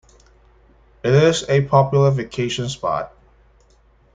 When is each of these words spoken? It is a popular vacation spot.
It 1.03 1.13
is 1.13 1.47
a 1.47 1.63
popular 1.67 2.09
vacation 2.09 2.67
spot. 2.69 3.13